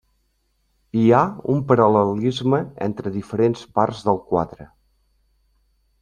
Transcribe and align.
Hi 0.99 1.03
ha 1.17 1.19
un 1.55 1.59
paral·lelisme 1.71 2.59
entre 2.85 3.11
diferents 3.17 3.61
parts 3.75 4.01
del 4.09 4.17
quadre. 4.31 4.67